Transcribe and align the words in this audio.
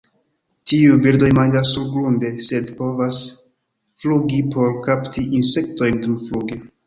Tiuj 0.69 0.93
birdoj 1.01 1.27
manĝas 1.39 1.73
surgrunde, 1.73 2.31
sed 2.47 2.71
povas 2.79 3.19
flugi 4.05 4.41
por 4.55 4.73
kapti 4.87 5.27
insektojn 5.41 6.01
dumfluge. 6.07 6.61